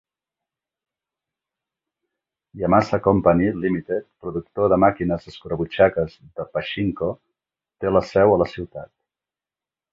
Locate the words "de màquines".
4.73-5.29